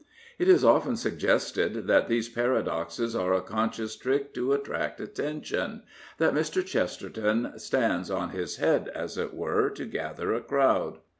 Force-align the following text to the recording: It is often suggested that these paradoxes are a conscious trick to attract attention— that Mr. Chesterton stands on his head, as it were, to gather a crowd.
It 0.39 0.49
is 0.49 0.65
often 0.65 0.95
suggested 0.95 1.85
that 1.85 2.07
these 2.07 2.27
paradoxes 2.27 3.15
are 3.15 3.35
a 3.35 3.41
conscious 3.43 3.95
trick 3.95 4.33
to 4.33 4.51
attract 4.53 4.99
attention— 4.99 5.83
that 6.17 6.33
Mr. 6.33 6.65
Chesterton 6.65 7.59
stands 7.59 8.09
on 8.09 8.31
his 8.31 8.55
head, 8.55 8.87
as 8.95 9.15
it 9.15 9.35
were, 9.35 9.69
to 9.69 9.85
gather 9.85 10.33
a 10.33 10.41
crowd. 10.41 10.97